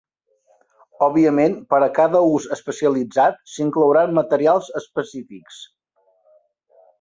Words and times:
Òbviament 1.07 1.57
per 1.73 1.79
a 1.87 1.89
cada 1.97 2.21
ús 2.37 2.47
especialitzat, 2.57 3.37
s'inclouran 3.57 4.17
materials 4.21 4.71
específics. 4.81 5.61